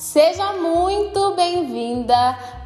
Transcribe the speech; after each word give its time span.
Seja 0.00 0.54
muito 0.54 1.34
bem-vinda 1.34 2.16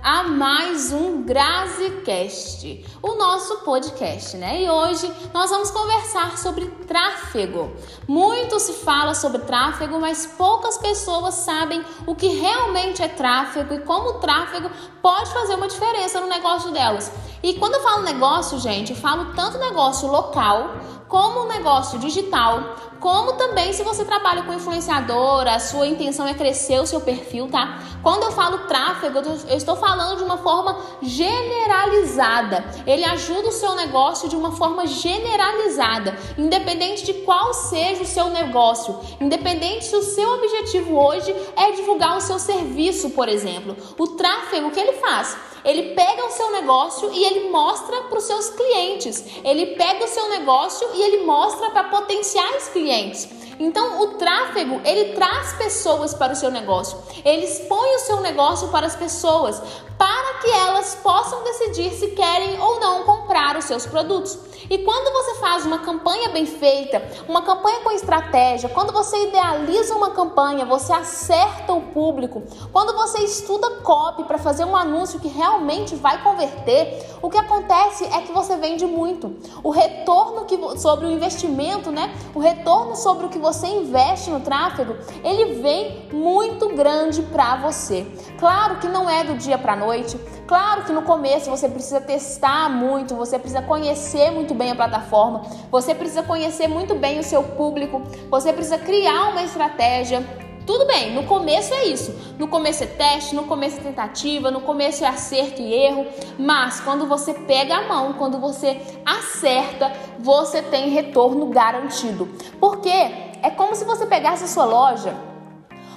a 0.00 0.22
mais 0.22 0.92
um 0.92 1.24
GraziCast, 1.24 2.86
o 3.02 3.16
nosso 3.16 3.56
podcast, 3.64 4.36
né? 4.36 4.62
E 4.62 4.70
hoje 4.70 5.12
nós 5.32 5.50
vamos 5.50 5.68
conversar 5.72 6.38
sobre 6.38 6.66
tráfego. 6.86 7.72
Muito 8.06 8.60
se 8.60 8.74
fala 8.74 9.16
sobre 9.16 9.40
tráfego, 9.40 9.98
mas 9.98 10.26
poucas 10.38 10.78
pessoas 10.78 11.34
sabem 11.34 11.84
o 12.06 12.14
que 12.14 12.28
realmente 12.28 13.02
é 13.02 13.08
tráfego 13.08 13.74
e 13.74 13.80
como 13.80 14.10
o 14.10 14.20
tráfego 14.20 14.70
pode 15.02 15.32
fazer 15.32 15.56
uma 15.56 15.66
diferença 15.66 16.20
no 16.20 16.28
negócio 16.28 16.70
delas. 16.70 17.10
E 17.42 17.54
quando 17.54 17.74
eu 17.74 17.82
falo 17.82 18.04
negócio, 18.04 18.60
gente, 18.60 18.92
eu 18.92 18.96
falo 18.96 19.34
tanto 19.34 19.58
negócio 19.58 20.06
local 20.06 20.76
como 21.08 21.46
negócio 21.46 21.98
digital, 21.98 22.76
como 22.98 23.34
também 23.34 23.72
se 23.72 23.82
você 23.82 24.04
trabalha 24.04 24.42
com 24.42 24.52
influenciadora, 24.54 25.54
a 25.54 25.58
sua 25.58 25.86
intenção 25.86 26.26
é 26.26 26.32
crescer 26.32 26.80
o 26.80 26.86
seu 26.86 27.00
perfil, 27.00 27.48
tá? 27.50 27.78
Quando 28.02 28.24
eu 28.24 28.32
falo 28.32 28.66
tráfego, 28.66 29.18
eu 29.48 29.56
estou 29.56 29.76
falando 29.76 30.16
de 30.16 30.24
uma 30.24 30.38
forma 30.38 30.78
generalizada. 31.02 32.64
Ele 32.86 33.04
ajuda 33.04 33.48
o 33.48 33.52
seu 33.52 33.74
negócio 33.74 34.28
de 34.28 34.36
uma 34.36 34.52
forma 34.52 34.86
generalizada, 34.86 36.16
independente 36.38 37.04
de 37.04 37.14
qual 37.24 37.52
seja 37.52 38.02
o 38.02 38.06
seu 38.06 38.30
negócio, 38.30 38.98
independente 39.20 39.84
se 39.84 39.96
o 39.96 40.02
seu 40.02 40.30
objetivo 40.34 40.98
hoje 40.98 41.34
é 41.56 41.72
divulgar 41.72 42.16
o 42.16 42.22
seu 42.22 42.38
serviço, 42.38 43.10
por 43.10 43.28
exemplo. 43.28 43.76
O 43.98 44.08
tráfego, 44.08 44.70
que 44.70 44.80
ele 44.80 44.94
faz? 44.94 45.53
Ele 45.64 45.94
pega 45.94 46.26
o 46.26 46.30
seu 46.30 46.52
negócio 46.52 47.10
e 47.12 47.24
ele 47.24 47.50
mostra 47.50 48.02
para 48.02 48.18
os 48.18 48.24
seus 48.24 48.50
clientes. 48.50 49.24
Ele 49.42 49.74
pega 49.74 50.04
o 50.04 50.08
seu 50.08 50.28
negócio 50.28 50.86
e 50.94 51.02
ele 51.02 51.24
mostra 51.24 51.70
para 51.70 51.84
potenciais 51.84 52.68
clientes. 52.68 53.28
Então, 53.58 54.02
o 54.02 54.14
tráfego, 54.14 54.80
ele 54.84 55.14
traz 55.14 55.52
pessoas 55.54 56.12
para 56.12 56.32
o 56.32 56.36
seu 56.36 56.50
negócio. 56.50 56.98
Ele 57.24 57.44
expõe 57.44 57.94
o 57.96 58.00
seu 58.00 58.20
negócio 58.20 58.68
para 58.68 58.86
as 58.86 58.96
pessoas, 58.96 59.60
para 59.96 60.34
que 60.40 60.50
elas 60.50 60.96
possam 61.02 61.42
decidir 61.44 61.92
se 61.92 62.08
querem 62.08 62.60
ou 62.60 62.80
não 62.80 63.04
comprar 63.04 63.56
os 63.56 63.64
seus 63.64 63.86
produtos. 63.86 64.38
E 64.70 64.78
quando 64.78 65.12
você 65.12 65.40
faz 65.40 65.66
uma 65.66 65.78
campanha 65.78 66.28
bem 66.30 66.46
feita, 66.46 67.02
uma 67.28 67.42
campanha 67.42 67.80
com 67.80 67.90
estratégia, 67.90 68.68
quando 68.68 68.92
você 68.92 69.28
idealiza 69.28 69.94
uma 69.94 70.10
campanha, 70.10 70.64
você 70.64 70.92
acerta 70.92 71.72
o 71.72 71.80
público, 71.80 72.42
quando 72.72 72.94
você 72.94 73.18
estuda 73.20 73.70
copy 73.82 74.24
para 74.24 74.38
fazer 74.38 74.64
um 74.64 74.76
anúncio 74.76 75.20
que 75.20 75.28
realmente 75.28 75.94
vai 75.94 76.22
converter, 76.22 77.16
o 77.20 77.30
que 77.30 77.38
acontece 77.38 78.04
é 78.04 78.20
que 78.20 78.32
você 78.32 78.56
vende 78.56 78.86
muito. 78.86 79.36
O 79.62 79.70
retorno 79.70 80.44
que, 80.44 80.58
sobre 80.78 81.06
o 81.06 81.10
investimento, 81.10 81.90
né? 81.90 82.14
O 82.34 82.38
retorno 82.38 82.96
sobre 82.96 83.26
o 83.26 83.28
que 83.28 83.38
você 83.38 83.66
investe 83.66 84.30
no 84.30 84.40
tráfego, 84.40 84.96
ele 85.22 85.60
vem 85.60 86.08
muito 86.12 86.68
grande 86.70 87.22
para 87.22 87.56
você. 87.56 88.06
Claro 88.38 88.78
que 88.78 88.88
não 88.88 89.08
é 89.08 89.24
do 89.24 89.34
dia 89.34 89.58
para 89.58 89.76
noite. 89.76 90.18
Claro 90.46 90.84
que 90.84 90.92
no 90.92 91.02
começo 91.02 91.50
você 91.50 91.68
precisa 91.68 92.00
testar 92.00 92.68
muito, 92.68 93.14
você 93.14 93.38
precisa 93.38 93.62
conhecer 93.62 94.30
muito 94.30 94.54
bem 94.54 94.72
a 94.72 94.74
plataforma, 94.74 95.42
você 95.70 95.94
precisa 95.94 96.22
conhecer 96.22 96.68
muito 96.68 96.94
bem 96.94 97.18
o 97.18 97.22
seu 97.22 97.42
público, 97.42 98.02
você 98.30 98.52
precisa 98.52 98.76
criar 98.76 99.30
uma 99.30 99.42
estratégia. 99.42 100.22
Tudo 100.66 100.86
bem, 100.86 101.14
no 101.14 101.24
começo 101.24 101.74
é 101.74 101.84
isso. 101.84 102.14
No 102.38 102.48
começo 102.48 102.84
é 102.84 102.86
teste, 102.86 103.34
no 103.34 103.44
começo 103.44 103.78
é 103.78 103.82
tentativa, 103.82 104.50
no 104.50 104.62
começo 104.62 105.04
é 105.04 105.06
acerto 105.06 105.60
e 105.60 105.74
erro. 105.74 106.06
Mas 106.38 106.80
quando 106.80 107.06
você 107.06 107.34
pega 107.34 107.76
a 107.76 107.88
mão, 107.88 108.14
quando 108.14 108.38
você 108.38 108.80
acerta, 109.04 109.92
você 110.18 110.62
tem 110.62 110.88
retorno 110.88 111.46
garantido. 111.46 112.26
Porque 112.58 112.88
é 112.88 113.50
como 113.54 113.74
se 113.74 113.84
você 113.84 114.06
pegasse 114.06 114.44
a 114.44 114.46
sua 114.48 114.64
loja 114.64 115.33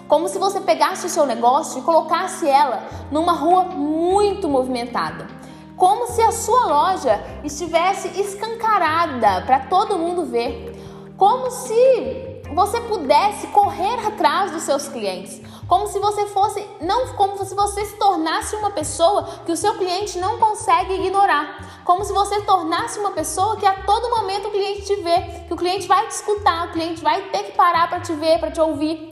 como 0.07 0.27
se 0.27 0.39
você 0.39 0.61
pegasse 0.61 1.05
o 1.05 1.09
seu 1.09 1.25
negócio 1.25 1.79
e 1.79 1.83
colocasse 1.83 2.47
ela 2.47 2.83
numa 3.11 3.33
rua 3.33 3.63
muito 3.63 4.47
movimentada. 4.47 5.27
Como 5.75 6.07
se 6.07 6.21
a 6.21 6.31
sua 6.31 6.65
loja 6.65 7.23
estivesse 7.43 8.19
escancarada 8.19 9.43
para 9.45 9.59
todo 9.61 9.97
mundo 9.97 10.25
ver. 10.25 10.75
Como 11.15 11.51
se 11.51 12.37
você 12.53 12.79
pudesse 12.81 13.47
correr 13.47 14.07
atrás 14.07 14.51
dos 14.51 14.63
seus 14.63 14.87
clientes. 14.87 15.41
Como 15.67 15.85
se 15.87 15.99
você 15.99 16.25
fosse, 16.27 16.65
não 16.79 17.07
como 17.15 17.43
se 17.43 17.53
você 17.53 17.85
se 17.85 17.97
tornasse 17.97 18.55
uma 18.55 18.71
pessoa 18.71 19.27
que 19.45 19.51
o 19.51 19.57
seu 19.57 19.77
cliente 19.77 20.17
não 20.17 20.39
consegue 20.39 20.93
ignorar. 20.93 21.81
Como 21.83 22.05
se 22.05 22.13
você 22.13 22.41
tornasse 22.41 22.97
uma 22.99 23.11
pessoa 23.11 23.57
que 23.57 23.65
a 23.65 23.83
todo 23.83 24.09
momento 24.09 24.47
o 24.47 24.51
cliente 24.51 24.85
te 24.85 24.95
vê, 24.95 25.43
que 25.45 25.53
o 25.53 25.57
cliente 25.57 25.87
vai 25.87 26.07
te 26.07 26.11
escutar, 26.11 26.67
o 26.67 26.71
cliente 26.71 27.03
vai 27.03 27.21
ter 27.23 27.43
que 27.43 27.51
parar 27.51 27.89
para 27.89 27.99
te 27.99 28.13
ver, 28.13 28.39
para 28.39 28.49
te 28.49 28.61
ouvir. 28.61 29.06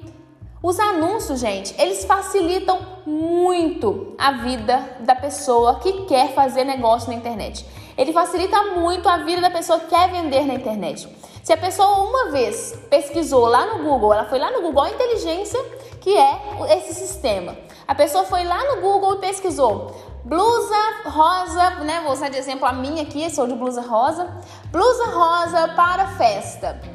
Os 0.65 0.79
anúncios, 0.79 1.41
gente, 1.41 1.79
eles 1.79 2.05
facilitam 2.05 2.79
muito 3.05 4.15
a 4.17 4.31
vida 4.31 4.97
da 5.01 5.13
pessoa 5.13 5.75
que 5.75 6.05
quer 6.07 6.33
fazer 6.33 6.63
negócio 6.63 7.07
na 7.09 7.13
internet. 7.13 7.63
Ele 7.95 8.11
facilita 8.11 8.59
muito 8.73 9.07
a 9.07 9.17
vida 9.17 9.41
da 9.41 9.51
pessoa 9.51 9.79
que 9.79 9.89
quer 9.89 10.09
vender 10.09 10.43
na 10.43 10.55
internet. 10.55 11.07
Se 11.43 11.53
a 11.53 11.57
pessoa 11.57 12.09
uma 12.09 12.31
vez 12.31 12.73
pesquisou 12.89 13.45
lá 13.45 13.77
no 13.77 13.83
Google, 13.83 14.11
ela 14.11 14.25
foi 14.25 14.39
lá 14.39 14.49
no 14.49 14.63
Google, 14.63 14.87
inteligência 14.87 15.63
que 16.01 16.17
é 16.17 16.41
esse 16.75 16.95
sistema. 16.95 17.55
A 17.87 17.93
pessoa 17.93 18.23
foi 18.23 18.43
lá 18.43 18.57
no 18.73 18.81
Google 18.81 19.17
e 19.17 19.19
pesquisou 19.19 19.91
blusa 20.23 20.75
rosa, 21.05 21.69
né? 21.81 22.01
Vou 22.01 22.13
usar 22.13 22.29
de 22.29 22.37
exemplo 22.37 22.65
a 22.65 22.73
minha 22.73 23.03
aqui, 23.03 23.29
sou 23.29 23.45
de 23.45 23.53
blusa 23.53 23.81
rosa. 23.81 24.27
Blusa 24.71 25.05
rosa 25.11 25.67
para 25.75 26.07
festa. 26.17 26.94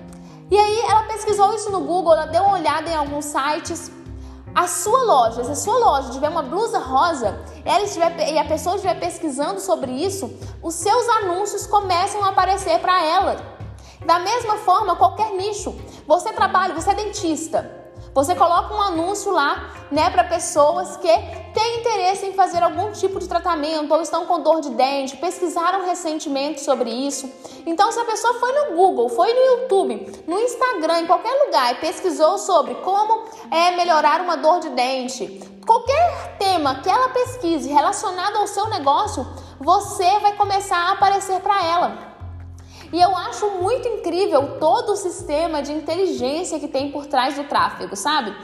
E 0.50 0.59
aí 0.59 0.81
ela 0.81 1.05
pesquisou 1.05 1.55
isso 1.55 1.71
no 1.71 1.81
Google, 1.81 2.15
ela 2.15 2.27
deu 2.27 2.43
uma 2.43 2.59
olhada 2.59 2.91
em 2.91 2.94
alguns 2.94 3.27
sites. 3.27 3.91
A 4.53 4.66
sua 4.66 5.03
loja, 5.05 5.44
se 5.44 5.50
a 5.53 5.55
sua 5.55 5.78
loja 5.78 6.11
tiver 6.11 6.28
uma 6.28 6.43
blusa 6.43 6.81
rosa 6.81 7.38
ela 7.65 7.84
estiver, 7.84 8.33
e 8.33 8.37
a 8.37 8.44
pessoa 8.44 8.75
estiver 8.75 8.99
pesquisando 8.99 9.61
sobre 9.61 9.93
isso, 9.93 10.28
os 10.61 10.75
seus 10.75 11.09
anúncios 11.09 11.66
começam 11.66 12.25
a 12.25 12.31
aparecer 12.31 12.81
para 12.81 13.00
ela. 13.05 13.37
Da 14.05 14.19
mesma 14.19 14.56
forma, 14.56 14.97
qualquer 14.97 15.31
nicho. 15.33 15.78
Você 16.06 16.33
trabalha, 16.33 16.75
você 16.75 16.91
é 16.91 16.94
dentista. 16.94 17.79
Você 18.12 18.34
coloca 18.34 18.75
um 18.75 18.82
anúncio 18.82 19.31
lá, 19.31 19.72
né, 19.91 20.10
para 20.10 20.25
pessoas 20.25 20.97
que 20.97 21.09
têm 21.54 21.81
interesse 21.81 22.26
em 22.26 22.32
fazer 22.32 22.60
algum 22.62 22.91
tipo 22.91 23.21
de 23.21 23.28
tratamento 23.28 23.93
ou 23.94 24.03
estão 24.03 24.26
com 24.26 24.41
dor 24.41 24.60
de 24.60 24.71
dente, 24.71 25.16
pesquisaram 25.16 25.87
recentemente 25.87 26.60
sobre 26.60 26.91
isso. 26.91 27.31
Então, 27.65 27.93
se 27.93 28.00
a 28.00 28.04
pessoa 28.04 28.34
foi 28.34 28.53
no 28.53 28.76
Google, 28.76 29.09
foi 29.09 29.32
no 29.32 29.41
YouTube, 29.41 30.25
no 30.26 30.41
Instagram, 30.41 31.00
em 31.00 31.06
qualquer 31.06 31.32
lugar 31.47 31.72
e 31.72 31.76
pesquisou 31.76 32.37
sobre 32.37 32.75
como 32.76 33.26
é 33.50 33.76
melhorar 33.76 34.20
uma 34.20 34.37
dor 34.37 34.59
de 34.59 34.70
dente, 34.70 35.41
qualquer 35.65 36.37
tema 36.37 36.81
que 36.81 36.91
ela 36.91 37.10
pesquise 37.10 37.69
relacionado 37.69 38.37
ao 38.37 38.47
seu 38.49 38.69
negócio, 38.69 39.25
você 39.60 40.19
vai 40.19 40.34
começar 40.34 40.76
a 40.76 40.93
aparecer 40.93 41.41
para 41.41 41.65
ela. 41.65 42.09
E 42.92 43.00
eu 43.00 43.16
acho 43.16 43.48
muito 43.50 43.86
incrível 43.86 44.56
todo 44.58 44.92
o 44.92 44.96
sistema 44.96 45.62
de 45.62 45.72
inteligência 45.72 46.58
que 46.58 46.66
tem 46.66 46.90
por 46.90 47.06
trás 47.06 47.36
do 47.36 47.44
tráfego, 47.44 47.94
sabe? 47.94 48.34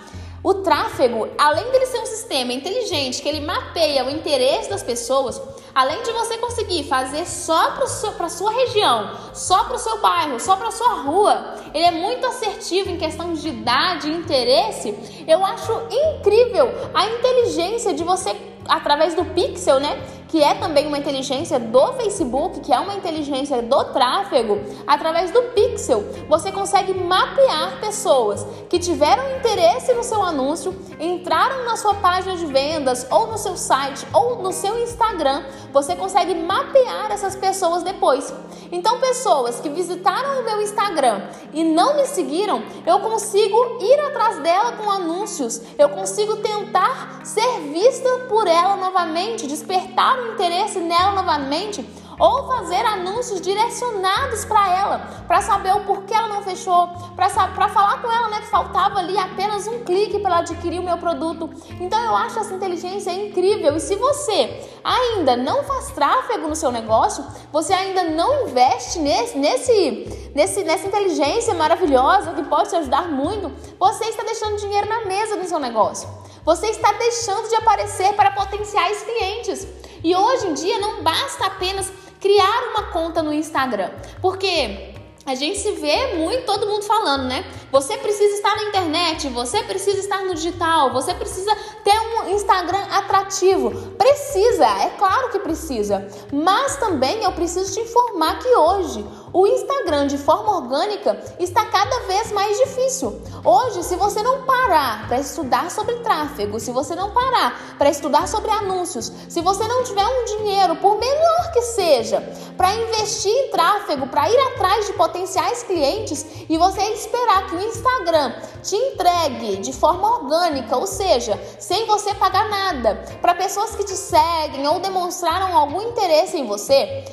O 0.42 0.54
tráfego, 0.54 1.28
além 1.36 1.68
dele 1.72 1.86
ser 1.86 1.98
um 1.98 2.06
sistema 2.06 2.52
inteligente 2.52 3.20
que 3.20 3.28
ele 3.28 3.40
mapeia 3.40 4.04
o 4.04 4.10
interesse 4.10 4.70
das 4.70 4.82
pessoas, 4.82 5.42
além 5.74 6.00
de 6.04 6.12
você 6.12 6.38
conseguir 6.38 6.84
fazer 6.84 7.26
só 7.26 7.72
para 8.16 8.28
sua 8.28 8.52
região, 8.52 9.10
só 9.34 9.64
para 9.64 9.74
o 9.74 9.78
seu 9.78 10.00
bairro, 10.00 10.38
só 10.38 10.54
para 10.54 10.70
sua 10.70 11.02
rua, 11.02 11.56
ele 11.74 11.84
é 11.84 11.90
muito 11.90 12.24
assertivo 12.24 12.90
em 12.90 12.96
questão 12.96 13.32
de 13.32 13.48
idade 13.48 14.08
e 14.08 14.14
interesse. 14.14 14.96
Eu 15.26 15.44
acho 15.44 15.72
incrível 15.90 16.70
a 16.94 17.06
inteligência 17.06 17.92
de 17.92 18.04
você 18.04 18.36
através 18.68 19.14
do 19.14 19.24
pixel, 19.24 19.80
né? 19.80 20.00
Que 20.36 20.44
é 20.44 20.52
também 20.52 20.86
uma 20.86 20.98
inteligência 20.98 21.58
do 21.58 21.94
Facebook, 21.94 22.60
que 22.60 22.70
é 22.70 22.78
uma 22.78 22.92
inteligência 22.92 23.62
do 23.62 23.84
tráfego, 23.84 24.60
através 24.86 25.30
do 25.30 25.40
pixel, 25.54 26.04
você 26.28 26.52
consegue 26.52 26.92
mapear 26.92 27.80
pessoas 27.80 28.46
que 28.68 28.78
tiveram 28.78 29.38
interesse 29.38 29.94
no 29.94 30.02
seu 30.02 30.22
anúncio, 30.22 30.76
entraram 31.00 31.64
na 31.64 31.74
sua 31.74 31.94
página 31.94 32.36
de 32.36 32.44
vendas, 32.44 33.06
ou 33.10 33.28
no 33.28 33.38
seu 33.38 33.56
site, 33.56 34.06
ou 34.12 34.42
no 34.42 34.52
seu 34.52 34.78
Instagram. 34.78 35.42
Você 35.72 35.96
consegue 35.96 36.34
mapear 36.34 37.10
essas 37.10 37.34
pessoas 37.34 37.82
depois. 37.82 38.30
Então, 38.70 39.00
pessoas 39.00 39.58
que 39.60 39.70
visitaram 39.70 40.40
o 40.40 40.44
meu 40.44 40.60
Instagram 40.60 41.22
e 41.54 41.64
não 41.64 41.96
me 41.96 42.04
seguiram, 42.04 42.62
eu 42.84 42.98
consigo 43.00 43.78
ir 43.80 44.00
atrás 44.00 44.38
dela 44.40 44.72
com 44.72 44.90
anúncios, 44.90 45.62
eu 45.78 45.88
consigo 45.88 46.36
tentar 46.36 47.20
ser 47.24 47.60
vista 47.72 48.08
por 48.28 48.46
ela 48.46 48.76
novamente, 48.76 49.46
despertar 49.46 50.25
interesse 50.32 50.78
nela 50.78 51.12
novamente 51.12 51.84
ou 52.18 52.46
fazer 52.46 52.84
anúncios 52.84 53.40
direcionados 53.40 54.44
para 54.44 54.68
ela, 54.74 54.98
para 55.26 55.42
saber 55.42 55.74
o 55.76 55.80
porquê 55.80 56.14
ela 56.14 56.28
não 56.28 56.42
fechou, 56.42 56.88
para 57.14 57.68
falar 57.68 58.00
com 58.00 58.10
ela, 58.10 58.28
né, 58.28 58.40
que 58.40 58.46
faltava 58.46 58.98
ali 58.98 59.16
apenas 59.18 59.66
um 59.66 59.84
clique 59.84 60.18
para 60.18 60.30
ela 60.30 60.38
adquirir 60.40 60.80
o 60.80 60.82
meu 60.82 60.96
produto. 60.96 61.50
Então 61.80 62.02
eu 62.02 62.16
acho 62.16 62.38
essa 62.38 62.54
inteligência 62.54 63.10
incrível. 63.10 63.76
E 63.76 63.80
se 63.80 63.96
você 63.96 64.66
ainda 64.82 65.36
não 65.36 65.62
faz 65.64 65.90
tráfego 65.90 66.48
no 66.48 66.56
seu 66.56 66.72
negócio, 66.72 67.24
você 67.52 67.72
ainda 67.72 68.04
não 68.04 68.48
investe 68.48 68.98
nesse, 68.98 69.36
nesse, 69.36 70.32
nesse, 70.34 70.64
nessa 70.64 70.86
inteligência 70.86 71.54
maravilhosa 71.54 72.32
que 72.32 72.42
pode 72.44 72.70
te 72.70 72.76
ajudar 72.76 73.08
muito, 73.08 73.52
você 73.78 74.04
está 74.06 74.22
deixando 74.22 74.56
dinheiro 74.56 74.88
na 74.88 75.04
mesa 75.04 75.36
do 75.36 75.46
seu 75.46 75.58
negócio. 75.58 76.08
Você 76.44 76.68
está 76.68 76.92
deixando 76.92 77.48
de 77.48 77.56
aparecer 77.56 78.14
para 78.14 78.30
potenciais 78.30 79.02
clientes. 79.02 79.66
E 80.02 80.14
hoje 80.14 80.46
em 80.46 80.54
dia 80.54 80.78
não 80.78 81.02
basta 81.02 81.46
apenas 81.46 81.92
criar 82.20 82.70
uma 82.70 82.84
conta 82.92 83.22
no 83.22 83.32
Instagram, 83.32 83.90
porque 84.20 84.94
a 85.26 85.34
gente 85.34 85.58
se 85.58 85.72
vê 85.72 86.14
muito 86.14 86.46
todo 86.46 86.68
mundo 86.68 86.84
falando, 86.84 87.24
né? 87.24 87.44
Você 87.72 87.96
precisa 87.96 88.34
estar 88.36 88.54
na 88.54 88.62
internet, 88.68 89.28
você 89.28 89.60
precisa 89.64 89.98
estar 89.98 90.24
no 90.24 90.32
digital, 90.36 90.92
você 90.92 91.12
precisa 91.14 91.52
ter 91.82 91.98
um 91.98 92.30
Instagram 92.30 92.82
atrativo. 92.92 93.72
Precisa, 93.98 94.64
é 94.64 94.90
claro 94.96 95.30
que 95.30 95.40
precisa. 95.40 96.06
Mas 96.32 96.76
também 96.76 97.24
eu 97.24 97.32
preciso 97.32 97.74
te 97.74 97.80
informar 97.80 98.38
que 98.38 98.48
hoje 98.54 99.04
o 99.36 99.46
Instagram 99.46 100.06
de 100.06 100.16
forma 100.16 100.56
orgânica 100.56 101.22
está 101.38 101.66
cada 101.66 102.06
vez 102.06 102.32
mais 102.32 102.56
difícil. 102.56 103.20
Hoje, 103.44 103.82
se 103.82 103.94
você 103.94 104.22
não 104.22 104.46
parar 104.46 105.06
para 105.08 105.20
estudar 105.20 105.70
sobre 105.70 105.96
tráfego, 105.96 106.58
se 106.58 106.70
você 106.70 106.94
não 106.94 107.10
parar 107.10 107.76
para 107.76 107.90
estudar 107.90 108.26
sobre 108.28 108.50
anúncios, 108.50 109.12
se 109.28 109.42
você 109.42 109.68
não 109.68 109.84
tiver 109.84 110.06
um 110.06 110.24
dinheiro, 110.24 110.76
por 110.76 110.98
menor 110.98 111.52
que 111.52 111.60
seja, 111.60 112.22
para 112.56 112.76
investir 112.76 113.30
em 113.30 113.50
tráfego, 113.50 114.06
para 114.06 114.30
ir 114.30 114.40
atrás 114.54 114.86
de 114.86 114.94
potenciais 114.94 115.62
clientes 115.64 116.24
e 116.48 116.56
você 116.56 116.80
esperar 116.94 117.46
que 117.46 117.56
o 117.56 117.60
Instagram 117.60 118.32
te 118.62 118.74
entregue 118.74 119.58
de 119.58 119.74
forma 119.74 120.16
orgânica, 120.16 120.78
ou 120.78 120.86
seja, 120.86 121.38
sem 121.58 121.84
você 121.84 122.14
pagar 122.14 122.48
nada, 122.48 123.04
para 123.20 123.34
pessoas 123.34 123.76
que 123.76 123.84
te 123.84 123.96
seguem 123.96 124.66
ou 124.66 124.80
demonstraram 124.80 125.54
algum 125.54 125.82
interesse 125.82 126.38
em 126.38 126.46
você, 126.46 127.04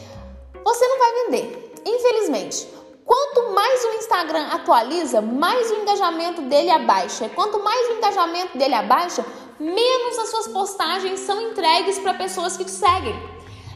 você 0.63 0.87
não 0.87 0.99
vai 0.99 1.25
vender. 1.25 1.62
Infelizmente, 1.85 2.67
quanto 3.05 3.53
mais 3.53 3.83
o 3.83 3.89
Instagram 3.99 4.47
atualiza, 4.47 5.21
mais 5.21 5.71
o 5.71 5.75
engajamento 5.75 6.41
dele 6.43 6.69
abaixa. 6.69 7.29
Quanto 7.29 7.61
mais 7.63 7.89
o 7.89 7.93
engajamento 7.93 8.57
dele 8.57 8.75
abaixa, 8.75 9.25
menos 9.59 10.19
as 10.19 10.29
suas 10.29 10.47
postagens 10.47 11.19
são 11.19 11.41
entregues 11.41 11.99
para 11.99 12.13
pessoas 12.13 12.57
que 12.57 12.65
te 12.65 12.71
seguem. 12.71 13.33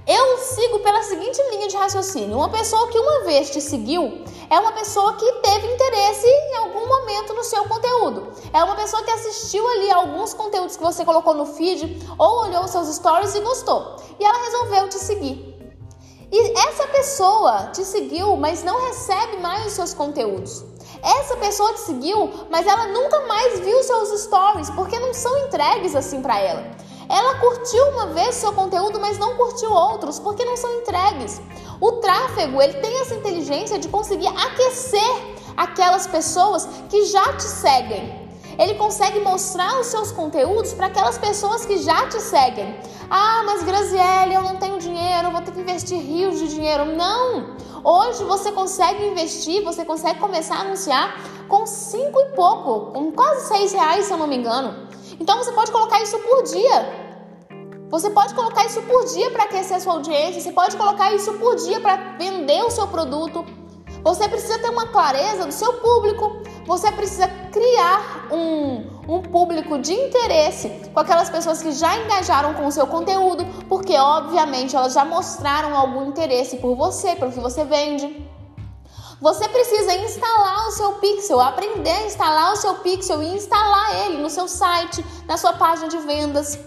Eu 0.07 0.37
sigo 0.37 0.79
pela 0.79 1.03
seguinte 1.03 1.37
linha 1.51 1.67
de 1.67 1.75
raciocínio: 1.75 2.37
uma 2.37 2.49
pessoa 2.49 2.87
que 2.87 2.97
uma 2.97 3.25
vez 3.25 3.49
te 3.49 3.59
seguiu 3.59 4.23
é 4.49 4.57
uma 4.57 4.71
pessoa 4.71 5.13
que 5.15 5.29
teve 5.41 5.67
interesse 5.67 6.25
em 6.25 6.55
algum 6.55 6.87
momento 6.87 7.33
no 7.33 7.43
seu 7.43 7.65
conteúdo. 7.65 8.31
É 8.53 8.63
uma 8.63 8.75
pessoa 8.75 9.03
que 9.03 9.11
assistiu 9.11 9.67
ali 9.67 9.91
alguns 9.91 10.33
conteúdos 10.33 10.77
que 10.77 10.83
você 10.83 11.03
colocou 11.03 11.33
no 11.33 11.45
feed 11.45 12.07
ou 12.17 12.43
olhou 12.43 12.65
seus 12.69 12.87
stories 12.95 13.35
e 13.35 13.41
gostou. 13.41 13.97
E 14.17 14.23
ela 14.23 14.45
resolveu 14.45 14.87
te 14.87 14.95
seguir. 14.95 15.46
E 16.31 16.59
essa 16.59 16.87
pessoa 16.87 17.69
te 17.73 17.85
seguiu, 17.85 18.35
mas 18.35 18.63
não 18.63 18.87
recebe 18.87 19.37
mais 19.37 19.67
os 19.67 19.73
seus 19.73 19.93
conteúdos. 19.93 20.63
Essa 21.01 21.37
pessoa 21.37 21.73
te 21.73 21.79
seguiu, 21.79 22.29
mas 22.49 22.67
ela 22.67 22.87
nunca 22.87 23.21
mais 23.27 23.59
viu 23.61 23.81
seus 23.81 24.21
stories, 24.21 24.69
porque 24.71 24.99
não 24.99 25.13
são 25.13 25.37
entregues 25.45 25.95
assim 25.95 26.21
para 26.21 26.37
ela. 26.39 26.63
Ela 27.07 27.35
curtiu 27.35 27.81
uma 27.91 28.07
vez 28.07 28.35
seu 28.35 28.51
conteúdo, 28.51 28.99
mas 28.99 29.17
não 29.17 29.37
curtiu 29.37 29.71
outros, 29.71 30.19
porque 30.19 30.43
não 30.43 30.57
são 30.57 30.81
entregues. 30.81 31.41
O 31.79 31.93
tráfego, 31.93 32.61
ele 32.61 32.73
tem 32.73 32.99
essa 32.99 33.15
inteligência 33.15 33.79
de 33.79 33.87
conseguir 33.87 34.27
aquecer 34.27 35.37
aquelas 35.55 36.07
pessoas 36.07 36.67
que 36.89 37.05
já 37.05 37.33
te 37.33 37.43
seguem 37.43 38.26
ele 38.57 38.75
consegue 38.75 39.19
mostrar 39.19 39.79
os 39.79 39.87
seus 39.87 40.11
conteúdos 40.11 40.73
para 40.73 40.87
aquelas 40.87 41.17
pessoas 41.17 41.65
que 41.65 41.77
já 41.77 42.07
te 42.07 42.19
seguem. 42.21 42.79
Ah, 43.09 43.43
mas 43.45 43.63
Graziele, 43.63 44.33
eu 44.33 44.41
não 44.41 44.55
tenho 44.57 44.79
dinheiro, 44.79 45.27
eu 45.27 45.31
vou 45.31 45.41
ter 45.41 45.51
que 45.51 45.61
investir 45.61 45.99
rios 45.99 46.39
de 46.39 46.47
dinheiro. 46.49 46.85
Não! 46.85 47.55
Hoje 47.83 48.23
você 48.23 48.51
consegue 48.51 49.05
investir, 49.05 49.63
você 49.63 49.85
consegue 49.85 50.19
começar 50.19 50.55
a 50.57 50.61
anunciar 50.61 51.15
com 51.47 51.65
cinco 51.65 52.19
e 52.19 52.25
pouco, 52.35 52.91
com 52.91 53.11
quase 53.11 53.47
seis 53.47 53.71
reais, 53.71 54.05
se 54.05 54.11
eu 54.11 54.17
não 54.17 54.27
me 54.27 54.35
engano. 54.35 54.87
Então 55.19 55.37
você 55.37 55.51
pode 55.51 55.71
colocar 55.71 56.01
isso 56.01 56.17
por 56.19 56.43
dia. 56.43 57.07
Você 57.89 58.09
pode 58.09 58.33
colocar 58.33 58.65
isso 58.65 58.81
por 58.81 59.05
dia 59.05 59.31
para 59.31 59.45
aquecer 59.45 59.77
a 59.77 59.79
sua 59.79 59.93
audiência, 59.93 60.41
você 60.41 60.51
pode 60.51 60.75
colocar 60.75 61.13
isso 61.13 61.31
por 61.35 61.55
dia 61.55 61.79
para 61.79 61.95
vender 62.17 62.61
o 62.63 62.69
seu 62.69 62.87
produto. 62.87 63.45
Você 64.07 64.25
precisa 64.29 64.57
ter 64.59 64.69
uma 64.69 64.87
clareza 64.87 65.45
do 65.45 65.51
seu 65.51 65.73
público. 65.73 66.41
Você 66.65 66.89
precisa 66.93 67.27
criar 67.51 68.29
um, 68.31 68.85
um 69.05 69.21
público 69.21 69.77
de 69.77 69.91
interesse 69.91 70.69
com 70.93 70.99
aquelas 71.01 71.29
pessoas 71.29 71.61
que 71.61 71.73
já 71.73 71.93
engajaram 71.97 72.53
com 72.53 72.65
o 72.67 72.71
seu 72.71 72.87
conteúdo, 72.87 73.45
porque 73.67 73.97
obviamente 73.97 74.77
elas 74.77 74.93
já 74.93 75.03
mostraram 75.03 75.75
algum 75.75 76.05
interesse 76.05 76.55
por 76.55 76.73
você, 76.73 77.17
pelo 77.17 77.33
que 77.33 77.41
você 77.41 77.65
vende. 77.65 78.25
Você 79.19 79.49
precisa 79.49 79.93
instalar 79.95 80.67
o 80.69 80.71
seu 80.71 80.93
pixel, 80.93 81.41
aprender 81.41 81.91
a 81.91 82.05
instalar 82.05 82.53
o 82.53 82.55
seu 82.55 82.75
pixel 82.75 83.21
e 83.21 83.35
instalar 83.35 84.05
ele 84.05 84.19
no 84.19 84.29
seu 84.29 84.47
site, 84.47 85.05
na 85.27 85.35
sua 85.35 85.51
página 85.51 85.89
de 85.89 85.97
vendas. 85.97 86.57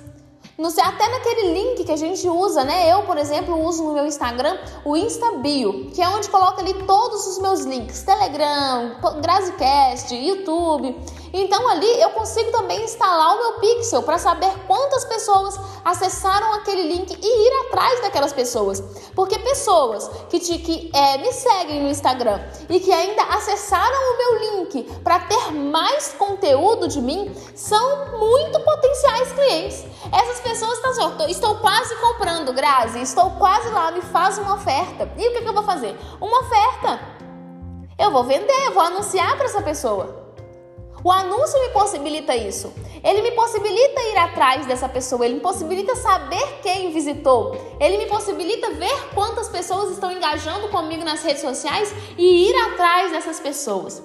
No, 0.60 0.68
até 0.68 1.08
naquele 1.08 1.54
link 1.54 1.84
que 1.84 1.90
a 1.90 1.96
gente 1.96 2.28
usa, 2.28 2.62
né? 2.64 2.92
Eu, 2.92 3.02
por 3.04 3.16
exemplo, 3.16 3.58
uso 3.64 3.82
no 3.82 3.94
meu 3.94 4.04
Instagram 4.04 4.58
o 4.84 4.94
InstaBio, 4.94 5.90
que 5.94 6.02
é 6.02 6.08
onde 6.10 6.28
coloco 6.28 6.60
ali 6.60 6.74
todos 6.84 7.26
os 7.28 7.38
meus 7.38 7.60
links: 7.60 8.02
Telegram, 8.02 8.94
Grazicast, 9.22 10.14
YouTube. 10.14 10.94
Então 11.32 11.68
ali 11.68 12.00
eu 12.00 12.10
consigo 12.10 12.50
também 12.50 12.82
instalar 12.84 13.34
o 13.34 13.38
meu 13.38 13.52
pixel 13.54 14.02
para 14.02 14.18
saber 14.18 14.52
quantas 14.66 15.04
pessoas 15.04 15.58
acessaram 15.84 16.54
aquele 16.54 16.82
link 16.82 17.16
e 17.20 17.48
ir 17.48 17.66
atrás 17.66 18.00
daquelas 18.00 18.32
pessoas. 18.32 18.80
Porque 19.14 19.38
pessoas 19.38 20.08
que, 20.28 20.40
te, 20.40 20.58
que 20.58 20.90
é, 20.94 21.18
me 21.18 21.32
seguem 21.32 21.82
no 21.82 21.88
Instagram 21.88 22.40
e 22.68 22.80
que 22.80 22.92
ainda 22.92 23.22
acessaram 23.22 23.96
o 23.96 24.18
meu 24.18 24.38
link 24.38 24.82
para 25.02 25.20
ter 25.20 25.52
mais 25.52 26.14
conteúdo 26.18 26.88
de 26.88 27.00
mim 27.00 27.32
são 27.54 28.18
muito 28.18 28.60
potenciais 28.60 29.32
clientes. 29.32 29.84
Essas 30.12 30.40
pessoas 30.40 30.74
estão 30.74 30.90
assim, 30.90 31.30
estou 31.30 31.56
quase 31.56 31.94
comprando, 31.96 32.52
Grazi, 32.52 33.00
estou 33.02 33.30
quase 33.32 33.68
lá, 33.70 33.90
me 33.90 34.02
faz 34.02 34.38
uma 34.38 34.54
oferta. 34.54 35.10
E 35.16 35.28
o 35.28 35.32
que, 35.32 35.42
que 35.42 35.48
eu 35.48 35.54
vou 35.54 35.62
fazer? 35.62 35.96
Uma 36.20 36.40
oferta. 36.40 37.00
Eu 37.98 38.10
vou 38.10 38.24
vender, 38.24 38.66
eu 38.66 38.72
vou 38.72 38.82
anunciar 38.82 39.36
para 39.36 39.44
essa 39.44 39.62
pessoa. 39.62 40.19
O 41.02 41.10
anúncio 41.10 41.58
me 41.60 41.70
possibilita 41.70 42.36
isso. 42.36 42.72
Ele 43.02 43.22
me 43.22 43.30
possibilita 43.32 44.00
ir 44.02 44.18
atrás 44.18 44.66
dessa 44.66 44.88
pessoa, 44.88 45.24
ele 45.24 45.34
me 45.34 45.40
possibilita 45.40 45.96
saber 45.96 46.60
quem 46.62 46.92
visitou, 46.92 47.56
ele 47.80 47.96
me 47.96 48.06
possibilita 48.06 48.70
ver 48.72 49.14
quantas 49.14 49.48
pessoas 49.48 49.92
estão 49.92 50.12
engajando 50.12 50.68
comigo 50.68 51.02
nas 51.02 51.22
redes 51.22 51.40
sociais 51.40 51.94
e 52.18 52.50
ir 52.50 52.56
atrás 52.56 53.10
dessas 53.12 53.40
pessoas. 53.40 54.02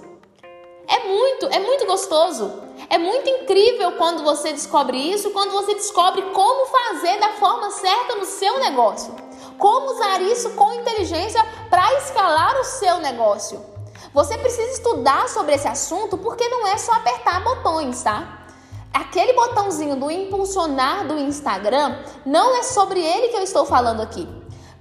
É 0.88 1.08
muito, 1.08 1.48
é 1.48 1.60
muito 1.60 1.86
gostoso. 1.86 2.64
É 2.90 2.98
muito 2.98 3.28
incrível 3.28 3.94
quando 3.94 4.24
você 4.24 4.52
descobre 4.52 4.98
isso, 4.98 5.32
quando 5.32 5.52
você 5.52 5.74
descobre 5.74 6.22
como 6.34 6.68
fazer 6.68 7.20
da 7.20 7.30
forma 7.34 7.72
certa 7.72 8.16
no 8.16 8.26
seu 8.26 8.60
negócio. 8.60 9.16
Como 9.58 9.92
usar 9.92 10.22
isso 10.22 10.52
com 10.52 10.74
inteligência 10.74 11.44
para 11.70 11.94
escalar 11.96 12.60
o 12.60 12.64
seu 12.64 13.00
negócio. 13.00 13.75
Você 14.16 14.38
precisa 14.38 14.72
estudar 14.72 15.28
sobre 15.28 15.56
esse 15.56 15.68
assunto 15.68 16.18
porque 16.18 16.48
não 16.48 16.66
é 16.66 16.78
só 16.78 16.94
apertar 16.94 17.44
botões, 17.44 18.02
tá? 18.02 18.46
Aquele 18.94 19.34
botãozinho 19.34 19.98
do 19.98 20.10
impulsionar 20.10 21.06
do 21.06 21.20
Instagram, 21.20 21.98
não 22.26 22.56
é 22.56 22.64
sobre 22.64 23.02
ele 23.02 23.28
que 23.28 23.36
eu 23.36 23.42
estou 23.42 23.66
falando 23.66 24.02
aqui. 24.02 24.26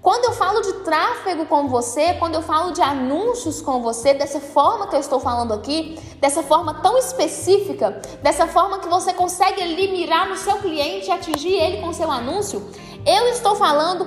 Quando 0.01 0.27
eu 0.27 0.33
falo 0.35 0.61
de 0.61 0.73
tráfego 0.85 1.47
com 1.47 1.67
você, 1.67 2.15
quando 2.15 2.37
eu 2.37 2.43
falo 2.43 2.71
de 2.71 2.81
anúncios 2.81 3.61
com 3.61 3.83
você, 3.83 4.15
dessa 4.15 4.39
forma 4.39 4.87
que 4.87 4.95
eu 4.95 5.01
estou 5.01 5.19
falando 5.19 5.53
aqui, 5.53 5.99
dessa 6.21 6.45
forma 6.45 6.75
tão 6.75 6.97
específica, 6.97 8.01
dessa 8.23 8.47
forma 8.47 8.79
que 8.79 8.87
você 8.87 9.13
consegue 9.13 9.61
ali 9.61 9.91
mirar 9.91 10.29
no 10.29 10.37
seu 10.37 10.59
cliente 10.59 11.09
e 11.09 11.11
atingir 11.11 11.55
ele 11.55 11.81
com 11.81 11.93
seu 11.93 12.09
anúncio, 12.09 12.71
eu 13.05 13.27
estou 13.31 13.57
falando 13.57 14.07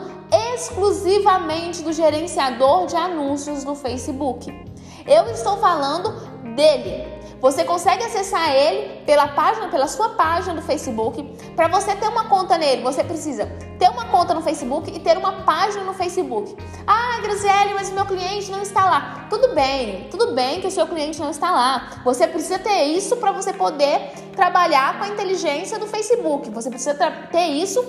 exclusivamente 0.53 1.83
do 1.83 1.91
gerenciador 1.91 2.85
de 2.85 2.95
anúncios 2.95 3.65
do 3.65 3.75
Facebook. 3.75 4.76
Eu 5.07 5.29
estou 5.31 5.57
falando 5.57 6.11
dele. 6.55 7.17
Você 7.39 7.63
consegue 7.63 8.03
acessar 8.03 8.51
ele 8.51 9.03
pela 9.05 9.27
página, 9.27 9.67
pela 9.69 9.87
sua 9.87 10.09
página 10.09 10.55
do 10.55 10.61
Facebook. 10.61 11.23
Para 11.55 11.67
você 11.67 11.95
ter 11.95 12.07
uma 12.07 12.25
conta 12.25 12.57
nele, 12.57 12.81
você 12.81 13.03
precisa 13.03 13.45
ter 13.77 13.89
uma 13.89 14.05
conta 14.05 14.33
no 14.33 14.41
Facebook 14.41 14.91
e 14.91 14.99
ter 14.99 15.17
uma 15.17 15.43
página 15.43 15.83
no 15.83 15.93
Facebook. 15.93 16.57
Ah, 16.85 17.19
Graziele, 17.21 17.75
mas 17.75 17.91
meu 17.91 18.05
cliente 18.05 18.51
não 18.51 18.61
está 18.61 18.85
lá. 18.85 19.27
Tudo 19.29 19.53
bem, 19.53 20.07
tudo 20.09 20.33
bem 20.33 20.59
que 20.61 20.67
o 20.67 20.71
seu 20.71 20.87
cliente 20.87 21.19
não 21.19 21.29
está 21.29 21.51
lá. 21.51 22.01
Você 22.03 22.27
precisa 22.27 22.57
ter 22.57 22.85
isso 22.85 23.17
para 23.17 23.31
você 23.31 23.53
poder 23.53 24.13
trabalhar 24.35 24.97
com 24.97 25.05
a 25.05 25.07
inteligência 25.09 25.77
do 25.77 25.85
Facebook. 25.85 26.49
Você 26.49 26.71
precisa 26.71 26.95
ter 26.95 27.47
isso 27.49 27.87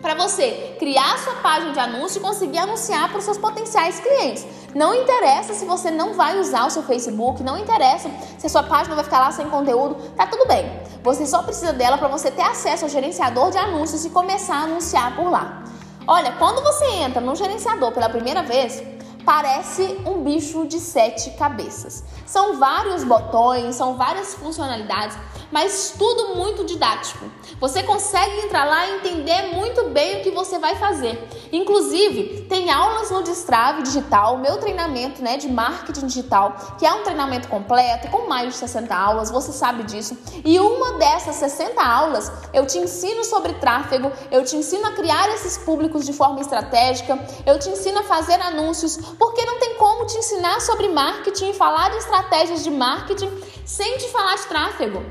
para 0.00 0.14
você 0.14 0.76
criar 0.78 1.18
sua 1.18 1.34
página 1.34 1.72
de 1.72 1.80
anúncio 1.80 2.18
e 2.18 2.22
conseguir 2.22 2.58
anunciar 2.58 3.08
para 3.08 3.18
os 3.18 3.24
seus 3.24 3.38
potenciais 3.38 3.98
clientes. 3.98 4.46
Não 4.74 4.94
interessa 4.94 5.54
se 5.54 5.64
você 5.64 5.90
não 5.90 6.14
vai 6.14 6.38
usar 6.38 6.66
o 6.66 6.70
seu 6.70 6.82
Facebook, 6.82 7.42
não 7.42 7.58
interessa 7.58 8.10
se 8.38 8.46
a 8.46 8.48
sua 8.48 8.62
página 8.62 8.94
vai 8.94 9.04
ficar 9.04 9.20
lá 9.20 9.32
sem 9.32 9.48
conteúdo, 9.48 9.96
tá 10.16 10.26
tudo 10.26 10.46
bem. 10.46 10.70
Você 11.02 11.26
só 11.26 11.42
precisa 11.42 11.72
dela 11.72 11.98
para 11.98 12.08
você 12.08 12.30
ter 12.30 12.42
acesso 12.42 12.84
ao 12.84 12.90
gerenciador 12.90 13.50
de 13.50 13.58
anúncios 13.58 14.04
e 14.04 14.10
começar 14.10 14.56
a 14.56 14.62
anunciar 14.64 15.16
por 15.16 15.30
lá. 15.30 15.64
Olha, 16.06 16.32
quando 16.32 16.62
você 16.62 16.86
entra 16.86 17.20
no 17.20 17.34
gerenciador 17.34 17.92
pela 17.92 18.08
primeira 18.08 18.42
vez, 18.42 18.82
parece 19.28 19.82
um 20.06 20.22
bicho 20.22 20.66
de 20.66 20.80
sete 20.80 21.32
cabeças. 21.32 22.02
São 22.24 22.58
vários 22.58 23.04
botões, 23.04 23.74
são 23.74 23.94
várias 23.94 24.32
funcionalidades, 24.32 25.18
mas 25.52 25.94
tudo 25.98 26.34
muito 26.34 26.64
didático. 26.64 27.26
Você 27.60 27.82
consegue 27.82 28.40
entrar 28.46 28.64
lá 28.64 28.86
e 28.86 28.96
entender 28.96 29.54
muito 29.54 29.90
bem 29.90 30.20
o 30.20 30.22
que 30.22 30.30
você 30.30 30.58
vai 30.58 30.76
fazer. 30.76 31.28
Inclusive, 31.52 32.46
tem 32.48 32.70
aulas 32.70 33.10
no 33.10 33.22
Destrave 33.22 33.82
Digital, 33.82 34.38
meu 34.38 34.56
treinamento 34.56 35.22
né, 35.22 35.36
de 35.36 35.48
marketing 35.48 36.06
digital, 36.06 36.56
que 36.78 36.86
é 36.86 36.92
um 36.94 37.02
treinamento 37.02 37.48
completo, 37.48 38.08
com 38.08 38.28
mais 38.28 38.54
de 38.54 38.58
60 38.60 38.94
aulas, 38.94 39.30
você 39.30 39.52
sabe 39.52 39.82
disso. 39.82 40.16
E 40.42 40.58
uma 40.58 40.94
dessas 40.94 41.36
60 41.36 41.82
aulas, 41.82 42.32
eu 42.54 42.66
te 42.66 42.78
ensino 42.78 43.24
sobre 43.24 43.52
tráfego, 43.54 44.10
eu 44.30 44.42
te 44.42 44.56
ensino 44.56 44.86
a 44.86 44.92
criar 44.92 45.28
esses 45.34 45.58
públicos 45.58 46.06
de 46.06 46.14
forma 46.14 46.40
estratégica, 46.40 47.18
eu 47.44 47.58
te 47.58 47.68
ensino 47.68 48.00
a 48.00 48.04
fazer 48.04 48.40
anúncios, 48.40 48.98
porque 49.18 49.44
não 49.44 49.58
tem 49.58 49.74
como 49.74 50.06
te 50.06 50.16
ensinar 50.18 50.60
sobre 50.60 50.88
marketing 50.88 51.50
e 51.50 51.54
falar 51.54 51.90
de 51.90 51.96
estratégias 51.96 52.62
de 52.62 52.70
marketing 52.70 53.30
sem 53.66 53.98
te 53.98 54.08
falar 54.08 54.36
de 54.36 54.46
tráfego. 54.46 55.02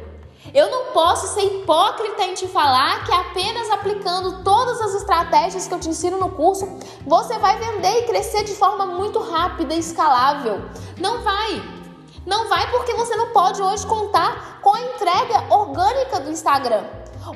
Eu 0.53 0.71
não 0.71 0.93
posso 0.93 1.27
ser 1.27 1.41
hipócrita 1.41 2.23
em 2.23 2.33
te 2.33 2.47
falar 2.47 3.03
que 3.03 3.11
apenas 3.11 3.69
aplicando 3.69 4.43
todas 4.43 4.79
as 4.79 4.95
estratégias 4.95 5.67
que 5.67 5.73
eu 5.73 5.79
te 5.79 5.89
ensino 5.89 6.17
no 6.17 6.29
curso, 6.29 6.65
você 7.05 7.37
vai 7.37 7.57
vender 7.59 7.99
e 7.99 8.03
crescer 8.07 8.43
de 8.43 8.53
forma 8.53 8.85
muito 8.85 9.19
rápida 9.19 9.73
e 9.73 9.79
escalável. 9.79 10.61
Não 10.97 11.21
vai. 11.21 11.61
Não 12.25 12.47
vai 12.47 12.69
porque 12.71 12.93
você 12.93 13.15
não 13.15 13.29
pode 13.29 13.61
hoje 13.61 13.85
contar 13.85 14.59
com 14.61 14.73
a 14.73 14.81
entrega 14.81 15.53
orgânica 15.53 16.19
do 16.19 16.31
Instagram. 16.31 16.83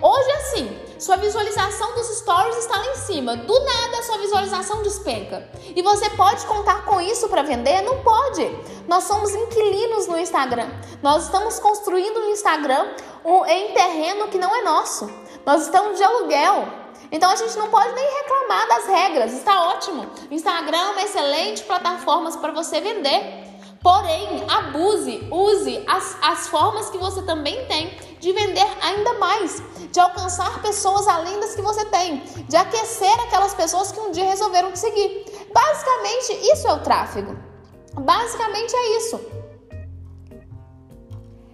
Hoje 0.01 0.31
assim, 0.31 0.79
sua 1.01 1.17
visualização 1.17 1.95
dos 1.95 2.07
stories 2.19 2.57
está 2.57 2.77
lá 2.77 2.85
em 2.91 2.95
cima. 2.95 3.35
Do 3.35 3.59
nada, 3.59 4.03
sua 4.03 4.19
visualização 4.19 4.83
despenca. 4.83 5.49
E 5.75 5.81
você 5.81 6.07
pode 6.11 6.45
contar 6.45 6.85
com 6.85 7.01
isso 7.01 7.27
para 7.27 7.41
vender? 7.41 7.81
Não 7.81 8.03
pode. 8.03 8.47
Nós 8.87 9.05
somos 9.05 9.33
inquilinos 9.33 10.05
no 10.05 10.19
Instagram. 10.19 10.69
Nós 11.01 11.23
estamos 11.23 11.57
construindo 11.57 12.29
Instagram 12.29 12.87
um, 13.25 13.43
em 13.47 13.73
terreno 13.73 14.27
que 14.27 14.37
não 14.37 14.55
é 14.55 14.61
nosso. 14.61 15.11
Nós 15.43 15.63
estamos 15.63 15.97
de 15.97 16.03
aluguel. 16.03 16.67
Então 17.11 17.31
a 17.31 17.35
gente 17.35 17.57
não 17.57 17.67
pode 17.71 17.93
nem 17.93 18.17
reclamar 18.21 18.67
das 18.67 18.85
regras. 18.85 19.33
Está 19.33 19.69
ótimo. 19.69 20.07
Instagram 20.29 20.77
é 20.77 20.91
uma 20.91 21.01
excelente 21.01 21.63
plataforma 21.63 22.31
para 22.37 22.51
você 22.51 22.79
vender. 22.79 23.50
Porém, 23.81 24.43
abuse, 24.47 25.27
use 25.31 25.83
as, 25.87 26.15
as 26.21 26.47
formas 26.47 26.89
que 26.91 26.99
você 26.99 27.23
também 27.23 27.65
tem 27.65 27.97
de 28.19 28.31
vender 28.31 28.67
ainda 28.79 29.15
mais, 29.15 29.61
de 29.91 29.99
alcançar 29.99 30.61
pessoas 30.61 31.07
além 31.07 31.39
das 31.39 31.55
que 31.55 31.61
você 31.63 31.83
tem, 31.85 32.17
de 32.47 32.55
aquecer 32.55 33.19
aquelas 33.21 33.55
pessoas 33.55 33.91
que 33.91 33.99
um 33.99 34.11
dia 34.11 34.25
resolveram 34.25 34.71
te 34.71 34.77
seguir. 34.77 35.25
Basicamente, 35.51 36.53
isso 36.53 36.67
é 36.67 36.73
o 36.73 36.79
tráfego. 36.79 37.35
Basicamente 37.93 38.75
é 38.75 38.97
isso. 38.97 39.19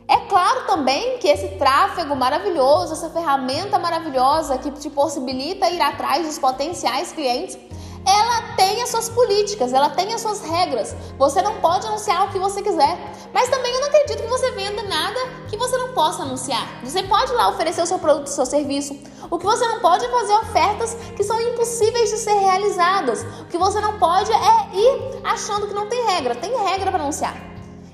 É 0.09 0.17
claro 0.27 0.67
também 0.67 1.17
que 1.19 1.29
esse 1.29 1.47
tráfego 1.57 2.13
maravilhoso, 2.13 2.93
essa 2.93 3.09
ferramenta 3.09 3.79
maravilhosa 3.79 4.57
que 4.57 4.71
te 4.71 4.89
possibilita 4.89 5.69
ir 5.69 5.81
atrás 5.81 6.25
dos 6.27 6.37
potenciais 6.37 7.11
clientes, 7.13 7.57
ela 8.05 8.55
tem 8.55 8.81
as 8.81 8.89
suas 8.89 9.09
políticas, 9.09 9.73
ela 9.73 9.89
tem 9.89 10.13
as 10.13 10.21
suas 10.21 10.41
regras. 10.41 10.95
Você 11.17 11.41
não 11.41 11.59
pode 11.61 11.87
anunciar 11.87 12.25
o 12.25 12.31
que 12.31 12.39
você 12.39 12.61
quiser. 12.61 12.97
Mas 13.33 13.49
também 13.49 13.73
eu 13.73 13.81
não 13.81 13.87
acredito 13.87 14.23
que 14.23 14.29
você 14.29 14.51
venda 14.51 14.83
nada 14.83 15.19
que 15.47 15.57
você 15.57 15.77
não 15.77 15.93
possa 15.93 16.23
anunciar. 16.23 16.67
Você 16.83 17.03
pode 17.03 17.31
lá 17.33 17.49
oferecer 17.49 17.81
o 17.81 17.85
seu 17.85 17.99
produto, 17.99 18.27
o 18.27 18.29
seu 18.29 18.45
serviço. 18.45 18.97
O 19.29 19.37
que 19.37 19.45
você 19.45 19.67
não 19.67 19.79
pode 19.79 20.05
é 20.05 20.09
fazer 20.09 20.33
ofertas 20.33 20.93
que 21.15 21.23
são 21.23 21.39
impossíveis 21.41 22.09
de 22.09 22.17
ser 22.17 22.33
realizadas. 22.33 23.25
O 23.41 23.45
que 23.45 23.57
você 23.57 23.79
não 23.79 23.99
pode 23.99 24.31
é 24.31 24.75
ir 24.75 25.21
achando 25.23 25.67
que 25.67 25.73
não 25.73 25.87
tem 25.87 26.05
regra. 26.05 26.35
Tem 26.35 26.55
regra 26.63 26.91
para 26.91 27.03
anunciar. 27.03 27.35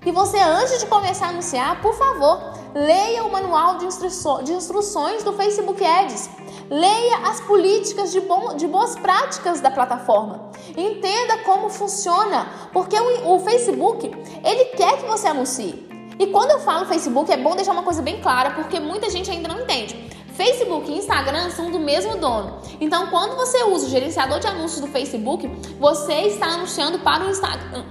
E 0.05 0.11
você, 0.11 0.37
antes 0.37 0.79
de 0.79 0.85
começar 0.87 1.27
a 1.27 1.29
anunciar, 1.29 1.81
por 1.81 1.93
favor, 1.93 2.39
leia 2.73 3.23
o 3.23 3.31
manual 3.31 3.77
de, 3.77 3.87
de 4.43 4.53
instruções 4.53 5.23
do 5.23 5.33
Facebook 5.33 5.83
Ads. 5.83 6.29
Leia 6.69 7.29
as 7.29 7.41
políticas 7.41 8.11
de, 8.11 8.19
bom, 8.21 8.55
de 8.55 8.67
boas 8.67 8.95
práticas 8.95 9.61
da 9.61 9.69
plataforma. 9.69 10.51
Entenda 10.75 11.39
como 11.39 11.69
funciona, 11.69 12.47
porque 12.71 12.95
o, 12.95 13.35
o 13.35 13.39
Facebook 13.39 14.11
ele 14.43 14.65
quer 14.75 14.97
que 14.97 15.05
você 15.05 15.27
anuncie. 15.27 15.87
E 16.17 16.27
quando 16.27 16.51
eu 16.51 16.59
falo 16.59 16.85
Facebook, 16.85 17.31
é 17.31 17.37
bom 17.37 17.55
deixar 17.55 17.73
uma 17.73 17.83
coisa 17.83 18.01
bem 18.01 18.21
clara, 18.21 18.51
porque 18.51 18.79
muita 18.79 19.09
gente 19.09 19.29
ainda 19.29 19.47
não 19.47 19.61
entende. 19.61 20.11
Facebook 20.35 20.91
e 20.91 20.97
Instagram 20.97 21.51
são 21.51 21.69
do 21.69 21.79
mesmo 21.79 22.17
dono. 22.17 22.59
Então, 22.81 23.07
quando 23.07 23.35
você 23.35 23.63
usa 23.63 23.85
o 23.85 23.89
gerenciador 23.89 24.39
de 24.39 24.47
anúncios 24.47 24.81
do 24.81 24.87
Facebook, 24.87 25.47
você 25.79 26.13
está 26.23 26.47
anunciando 26.47 26.99
para 26.99 27.25
o 27.25 27.29
Instagram. 27.29 27.83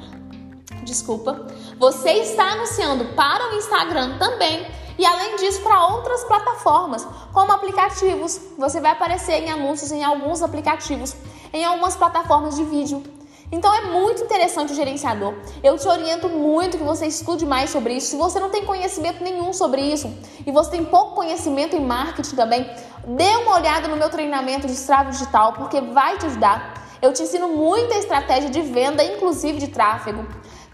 Desculpa. 0.82 1.46
Você 1.78 2.10
está 2.10 2.52
anunciando 2.52 3.04
para 3.14 3.52
o 3.52 3.56
Instagram 3.56 4.18
também 4.18 4.66
e 4.98 5.06
além 5.06 5.36
disso, 5.36 5.62
para 5.62 5.86
outras 5.86 6.22
plataformas, 6.24 7.06
como 7.32 7.52
aplicativos. 7.52 8.40
Você 8.58 8.80
vai 8.80 8.92
aparecer 8.92 9.42
em 9.42 9.50
anúncios 9.50 9.90
em 9.90 10.04
alguns 10.04 10.42
aplicativos, 10.42 11.16
em 11.52 11.64
algumas 11.64 11.96
plataformas 11.96 12.56
de 12.56 12.64
vídeo. 12.64 13.02
Então 13.50 13.74
é 13.74 13.82
muito 13.82 14.22
interessante 14.22 14.72
o 14.72 14.74
gerenciador. 14.74 15.34
Eu 15.62 15.76
te 15.76 15.86
oriento 15.86 16.28
muito 16.28 16.78
que 16.78 16.84
você 16.84 17.06
estude 17.06 17.44
mais 17.44 17.68
sobre 17.68 17.94
isso. 17.94 18.08
Se 18.08 18.16
você 18.16 18.40
não 18.40 18.48
tem 18.48 18.64
conhecimento 18.64 19.22
nenhum 19.22 19.52
sobre 19.52 19.82
isso 19.82 20.10
e 20.46 20.50
você 20.50 20.70
tem 20.70 20.84
pouco 20.84 21.14
conhecimento 21.14 21.76
em 21.76 21.84
marketing 21.84 22.34
também, 22.34 22.70
dê 23.06 23.36
uma 23.42 23.56
olhada 23.56 23.88
no 23.88 23.96
meu 23.96 24.08
treinamento 24.08 24.66
de 24.66 24.72
Strava 24.72 25.10
Digital, 25.10 25.52
porque 25.52 25.80
vai 25.80 26.16
te 26.16 26.26
ajudar. 26.26 26.82
Eu 27.02 27.12
te 27.12 27.24
ensino 27.24 27.48
muita 27.48 27.96
estratégia 27.96 28.48
de 28.48 28.62
venda, 28.62 29.04
inclusive 29.04 29.58
de 29.58 29.68
tráfego. 29.68 30.24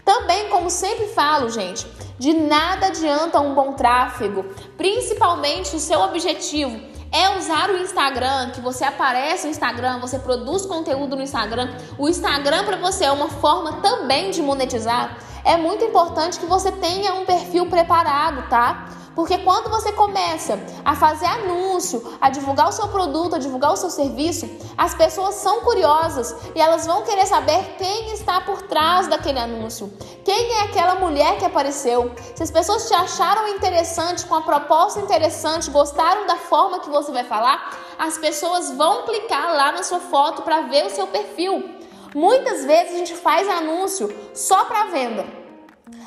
Também, 0.09 0.49
como 0.49 0.71
sempre 0.71 1.05
falo, 1.09 1.51
gente, 1.51 1.85
de 2.17 2.33
nada 2.33 2.87
adianta 2.87 3.39
um 3.39 3.53
bom 3.53 3.73
tráfego, 3.73 4.43
principalmente 4.75 5.67
se 5.67 5.75
o 5.75 5.79
seu 5.79 5.99
objetivo 5.99 6.81
é 7.11 7.37
usar 7.37 7.69
o 7.69 7.77
Instagram, 7.77 8.49
que 8.49 8.59
você 8.59 8.85
aparece 8.85 9.45
no 9.45 9.51
Instagram, 9.51 9.99
você 9.99 10.17
produz 10.17 10.65
conteúdo 10.65 11.15
no 11.15 11.21
Instagram. 11.21 11.69
O 11.95 12.09
Instagram 12.09 12.65
para 12.65 12.77
você 12.77 13.05
é 13.05 13.11
uma 13.11 13.29
forma 13.29 13.81
também 13.83 14.31
de 14.31 14.41
monetizar. 14.41 15.15
É 15.45 15.55
muito 15.57 15.85
importante 15.85 16.39
que 16.39 16.45
você 16.47 16.71
tenha 16.71 17.13
um 17.13 17.23
perfil 17.23 17.67
preparado, 17.67 18.49
tá? 18.49 18.89
Porque 19.15 19.37
quando 19.39 19.69
você 19.69 19.91
começa 19.91 20.59
a 20.85 20.95
fazer 20.95 21.25
anúncio, 21.25 22.17
a 22.21 22.29
divulgar 22.29 22.69
o 22.69 22.71
seu 22.71 22.87
produto, 22.87 23.35
a 23.35 23.39
divulgar 23.39 23.73
o 23.73 23.77
seu 23.77 23.89
serviço, 23.89 24.49
as 24.77 24.93
pessoas 24.93 25.35
são 25.35 25.61
curiosas 25.61 26.35
e 26.55 26.59
elas 26.59 26.85
vão 26.85 27.03
querer 27.03 27.25
saber 27.25 27.75
quem 27.77 28.11
está 28.13 28.41
por 28.41 28.61
trás 28.63 29.07
daquele 29.07 29.39
anúncio. 29.39 29.91
Quem 30.23 30.53
é 30.53 30.61
aquela 30.63 30.95
mulher 30.95 31.37
que 31.37 31.45
apareceu? 31.45 32.11
Se 32.35 32.43
as 32.43 32.51
pessoas 32.51 32.87
te 32.87 32.93
acharam 32.93 33.47
interessante, 33.47 34.25
com 34.25 34.35
a 34.35 34.41
proposta 34.41 34.99
interessante, 34.99 35.69
gostaram 35.69 36.27
da 36.27 36.35
forma 36.35 36.79
que 36.79 36.89
você 36.89 37.11
vai 37.11 37.23
falar, 37.23 37.77
as 37.97 38.17
pessoas 38.17 38.71
vão 38.71 39.03
clicar 39.03 39.55
lá 39.55 39.71
na 39.71 39.83
sua 39.83 39.99
foto 39.99 40.41
para 40.43 40.61
ver 40.61 40.85
o 40.85 40.89
seu 40.89 41.07
perfil. 41.07 41.77
Muitas 42.15 42.65
vezes 42.65 42.93
a 42.93 42.97
gente 42.97 43.15
faz 43.15 43.47
anúncio 43.47 44.13
só 44.33 44.65
para 44.65 44.85
venda. 44.85 45.38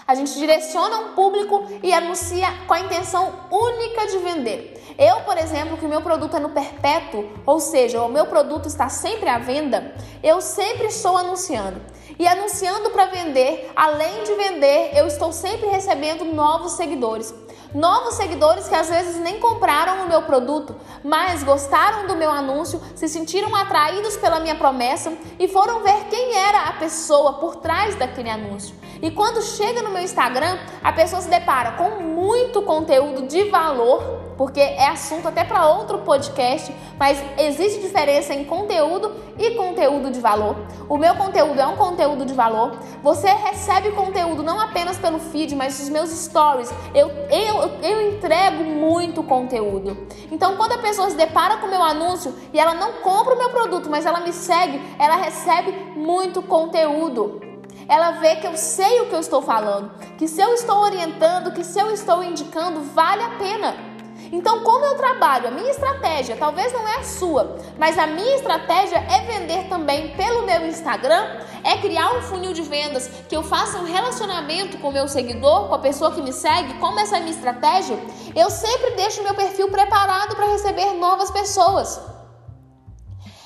A 0.06 0.14
gente 0.14 0.36
direciona 0.38 0.98
um 0.98 1.08
público 1.14 1.64
e 1.82 1.92
anuncia 1.92 2.48
com 2.66 2.74
a 2.74 2.80
intenção 2.80 3.32
única 3.50 4.06
de 4.08 4.18
vender. 4.18 4.94
Eu, 4.98 5.20
por 5.20 5.38
exemplo, 5.38 5.76
que 5.76 5.84
o 5.84 5.88
meu 5.88 6.02
produto 6.02 6.36
é 6.36 6.40
no 6.40 6.50
perpétuo, 6.50 7.30
ou 7.46 7.60
seja, 7.60 8.02
o 8.02 8.08
meu 8.08 8.26
produto 8.26 8.66
está 8.66 8.88
sempre 8.88 9.28
à 9.28 9.38
venda, 9.38 9.94
eu 10.22 10.40
sempre 10.40 10.86
estou 10.86 11.16
anunciando. 11.16 11.80
E 12.18 12.26
anunciando 12.26 12.90
para 12.90 13.06
vender, 13.06 13.70
além 13.74 14.22
de 14.24 14.34
vender, 14.34 14.90
eu 14.94 15.06
estou 15.06 15.32
sempre 15.32 15.68
recebendo 15.68 16.24
novos 16.24 16.72
seguidores. 16.72 17.34
Novos 17.74 18.14
seguidores 18.14 18.68
que 18.68 18.74
às 18.74 18.90
vezes 18.90 19.16
nem 19.16 19.40
compraram 19.40 20.04
o 20.04 20.08
meu 20.08 20.22
produto, 20.22 20.76
mas 21.02 21.42
gostaram 21.42 22.06
do 22.06 22.14
meu 22.14 22.30
anúncio, 22.30 22.82
se 22.94 23.08
sentiram 23.08 23.54
atraídos 23.56 24.14
pela 24.18 24.40
minha 24.40 24.54
promessa 24.54 25.10
e 25.38 25.48
foram 25.48 25.82
ver 25.82 26.04
quem 26.10 26.36
era 26.36 26.68
a 26.68 26.72
pessoa 26.74 27.34
por 27.34 27.56
trás 27.56 27.94
daquele 27.94 28.28
anúncio. 28.28 28.76
E 29.02 29.10
quando 29.10 29.42
chega 29.42 29.82
no 29.82 29.90
meu 29.90 30.00
Instagram, 30.00 30.56
a 30.82 30.92
pessoa 30.92 31.20
se 31.20 31.28
depara 31.28 31.72
com 31.72 32.02
muito 32.02 32.62
conteúdo 32.62 33.26
de 33.26 33.50
valor 33.50 34.22
porque 34.36 34.60
é 34.60 34.88
assunto 34.88 35.28
até 35.28 35.44
para 35.44 35.68
outro 35.68 35.98
podcast, 35.98 36.74
mas 36.98 37.22
existe 37.38 37.80
diferença 37.80 38.34
em 38.34 38.44
conteúdo 38.44 39.12
e 39.38 39.52
conteúdo 39.52 40.10
de 40.10 40.20
valor. 40.20 40.56
O 40.88 40.96
meu 40.96 41.14
conteúdo 41.14 41.60
é 41.60 41.66
um 41.66 41.76
conteúdo 41.76 42.24
de 42.24 42.34
valor. 42.34 42.76
Você 43.02 43.28
recebe 43.28 43.90
conteúdo 43.92 44.42
não 44.42 44.58
apenas 44.58 44.98
pelo 44.98 45.18
feed, 45.18 45.54
mas 45.54 45.80
os 45.80 45.88
meus 45.88 46.10
stories. 46.10 46.72
Eu, 46.94 47.08
eu, 47.30 47.70
eu 47.82 48.12
entrego 48.12 48.64
muito 48.64 49.22
conteúdo. 49.22 50.08
Então, 50.30 50.56
quando 50.56 50.72
a 50.72 50.78
pessoa 50.78 51.08
se 51.10 51.16
depara 51.16 51.58
com 51.58 51.66
o 51.66 51.70
meu 51.70 51.82
anúncio 51.82 52.34
e 52.52 52.58
ela 52.58 52.74
não 52.74 52.94
compra 52.94 53.34
o 53.34 53.38
meu 53.38 53.50
produto, 53.50 53.88
mas 53.88 54.06
ela 54.06 54.20
me 54.20 54.32
segue, 54.32 54.80
ela 54.98 55.16
recebe 55.16 55.72
muito 55.94 56.42
conteúdo 56.42 57.51
ela 57.88 58.12
vê 58.12 58.36
que 58.36 58.46
eu 58.46 58.56
sei 58.56 59.00
o 59.00 59.06
que 59.06 59.14
eu 59.14 59.20
estou 59.20 59.42
falando, 59.42 59.90
que 60.16 60.28
se 60.28 60.40
eu 60.40 60.54
estou 60.54 60.78
orientando, 60.78 61.52
que 61.52 61.64
se 61.64 61.78
eu 61.78 61.90
estou 61.90 62.22
indicando, 62.22 62.80
vale 62.82 63.22
a 63.22 63.30
pena. 63.30 63.92
Então, 64.30 64.62
como 64.62 64.84
eu 64.86 64.96
trabalho, 64.96 65.48
a 65.48 65.50
minha 65.50 65.70
estratégia, 65.70 66.36
talvez 66.36 66.72
não 66.72 66.88
é 66.88 66.96
a 66.96 67.04
sua, 67.04 67.58
mas 67.78 67.98
a 67.98 68.06
minha 68.06 68.34
estratégia 68.34 68.96
é 68.96 69.20
vender 69.26 69.68
também 69.68 70.16
pelo 70.16 70.46
meu 70.46 70.66
Instagram, 70.66 71.40
é 71.62 71.76
criar 71.76 72.16
um 72.16 72.22
funil 72.22 72.54
de 72.54 72.62
vendas 72.62 73.08
que 73.28 73.36
eu 73.36 73.42
faça 73.42 73.78
um 73.78 73.84
relacionamento 73.84 74.78
com 74.78 74.88
o 74.88 74.92
meu 74.92 75.06
seguidor, 75.06 75.68
com 75.68 75.74
a 75.74 75.78
pessoa 75.78 76.12
que 76.12 76.22
me 76.22 76.32
segue, 76.32 76.74
como 76.74 76.98
essa 76.98 77.16
é 77.16 77.18
a 77.18 77.20
minha 77.20 77.34
estratégia, 77.34 77.98
eu 78.34 78.48
sempre 78.48 78.92
deixo 78.92 79.22
meu 79.22 79.34
perfil 79.34 79.68
preparado 79.68 80.34
para 80.34 80.46
receber 80.46 80.94
novas 80.94 81.30
pessoas. 81.30 82.00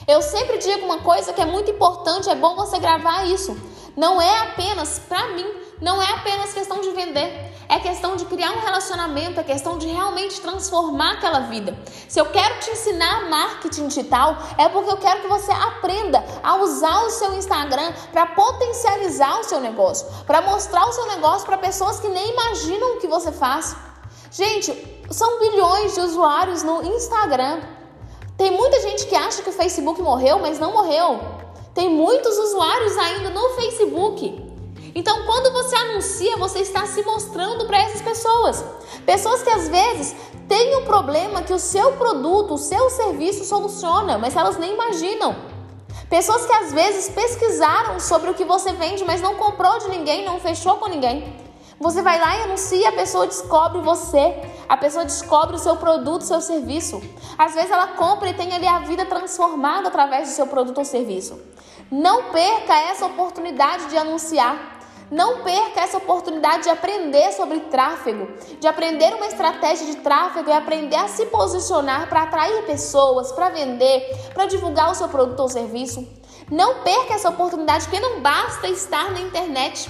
Eu 0.06 0.22
sempre 0.22 0.58
digo 0.58 0.86
uma 0.86 0.98
coisa 0.98 1.32
que 1.32 1.40
é 1.40 1.46
muito 1.46 1.68
importante, 1.68 2.30
é 2.30 2.34
bom 2.36 2.54
você 2.54 2.78
gravar 2.78 3.24
isso. 3.24 3.56
Não 3.96 4.20
é 4.20 4.40
apenas 4.40 4.98
para 4.98 5.28
mim, 5.28 5.46
não 5.80 6.02
é 6.02 6.10
apenas 6.10 6.52
questão 6.52 6.82
de 6.82 6.90
vender, 6.90 7.50
é 7.66 7.78
questão 7.78 8.14
de 8.14 8.26
criar 8.26 8.52
um 8.52 8.60
relacionamento, 8.60 9.40
é 9.40 9.42
questão 9.42 9.78
de 9.78 9.86
realmente 9.86 10.38
transformar 10.40 11.14
aquela 11.14 11.40
vida. 11.40 11.74
Se 12.06 12.20
eu 12.20 12.26
quero 12.26 12.60
te 12.60 12.70
ensinar 12.70 13.30
marketing 13.30 13.88
digital, 13.88 14.36
é 14.58 14.68
porque 14.68 14.90
eu 14.90 14.98
quero 14.98 15.22
que 15.22 15.28
você 15.28 15.50
aprenda 15.50 16.22
a 16.42 16.56
usar 16.56 17.04
o 17.04 17.10
seu 17.10 17.34
Instagram 17.34 17.90
para 18.12 18.26
potencializar 18.26 19.40
o 19.40 19.44
seu 19.44 19.60
negócio, 19.60 20.06
para 20.26 20.42
mostrar 20.42 20.86
o 20.86 20.92
seu 20.92 21.06
negócio 21.06 21.46
para 21.46 21.56
pessoas 21.56 21.98
que 21.98 22.08
nem 22.08 22.32
imaginam 22.32 22.96
o 22.96 23.00
que 23.00 23.06
você 23.06 23.32
faz. 23.32 23.74
Gente, 24.30 24.70
são 25.10 25.38
bilhões 25.38 25.94
de 25.94 26.00
usuários 26.00 26.62
no 26.62 26.82
Instagram. 26.82 27.62
Tem 28.36 28.50
muita 28.50 28.78
gente 28.82 29.06
que 29.06 29.16
acha 29.16 29.42
que 29.42 29.48
o 29.48 29.52
Facebook 29.52 30.02
morreu, 30.02 30.38
mas 30.38 30.58
não 30.58 30.72
morreu. 30.72 31.45
Tem 31.76 31.90
muitos 31.90 32.38
usuários 32.38 32.96
ainda 32.96 33.28
no 33.28 33.50
Facebook. 33.50 34.42
Então, 34.94 35.26
quando 35.26 35.52
você 35.52 35.76
anuncia, 35.76 36.34
você 36.38 36.60
está 36.60 36.86
se 36.86 37.02
mostrando 37.02 37.66
para 37.66 37.78
essas 37.82 38.00
pessoas. 38.00 38.64
Pessoas 39.04 39.42
que 39.42 39.50
às 39.50 39.68
vezes 39.68 40.16
têm 40.48 40.74
um 40.78 40.86
problema 40.86 41.42
que 41.42 41.52
o 41.52 41.58
seu 41.58 41.92
produto, 41.92 42.54
o 42.54 42.58
seu 42.58 42.88
serviço 42.88 43.44
soluciona, 43.44 44.16
mas 44.16 44.34
elas 44.34 44.56
nem 44.56 44.72
imaginam. 44.72 45.36
Pessoas 46.08 46.46
que 46.46 46.52
às 46.54 46.72
vezes 46.72 47.10
pesquisaram 47.10 48.00
sobre 48.00 48.30
o 48.30 48.34
que 48.34 48.44
você 48.46 48.72
vende, 48.72 49.04
mas 49.04 49.20
não 49.20 49.34
comprou 49.34 49.78
de 49.78 49.90
ninguém, 49.90 50.24
não 50.24 50.40
fechou 50.40 50.76
com 50.76 50.88
ninguém. 50.88 51.45
Você 51.78 52.00
vai 52.00 52.18
lá 52.18 52.38
e 52.38 52.42
anuncia, 52.44 52.88
a 52.88 52.92
pessoa 52.92 53.26
descobre 53.26 53.82
você, 53.82 54.34
a 54.66 54.78
pessoa 54.78 55.04
descobre 55.04 55.56
o 55.56 55.58
seu 55.58 55.76
produto, 55.76 56.22
o 56.22 56.26
seu 56.26 56.40
serviço. 56.40 57.02
Às 57.36 57.54
vezes 57.54 57.70
ela 57.70 57.88
compra 57.88 58.30
e 58.30 58.34
tem 58.34 58.54
ali 58.54 58.66
a 58.66 58.78
vida 58.78 59.04
transformada 59.04 59.88
através 59.88 60.28
do 60.28 60.34
seu 60.34 60.46
produto 60.46 60.78
ou 60.78 60.84
serviço. 60.86 61.38
Não 61.90 62.30
perca 62.30 62.74
essa 62.74 63.04
oportunidade 63.04 63.86
de 63.86 63.96
anunciar. 63.96 64.74
Não 65.10 65.44
perca 65.44 65.82
essa 65.82 65.98
oportunidade 65.98 66.64
de 66.64 66.70
aprender 66.70 67.30
sobre 67.32 67.60
tráfego, 67.60 68.26
de 68.58 68.66
aprender 68.66 69.14
uma 69.14 69.26
estratégia 69.26 69.86
de 69.86 69.96
tráfego 69.98 70.50
e 70.50 70.52
aprender 70.52 70.96
a 70.96 71.06
se 71.06 71.26
posicionar 71.26 72.08
para 72.08 72.22
atrair 72.22 72.64
pessoas, 72.64 73.30
para 73.30 73.50
vender, 73.50 74.30
para 74.34 74.46
divulgar 74.46 74.90
o 74.90 74.94
seu 74.96 75.08
produto 75.08 75.38
ou 75.38 75.48
serviço. 75.48 76.04
Não 76.50 76.82
perca 76.82 77.14
essa 77.14 77.28
oportunidade, 77.28 77.84
porque 77.84 78.00
não 78.00 78.20
basta 78.20 78.66
estar 78.66 79.12
na 79.12 79.20
internet. 79.20 79.88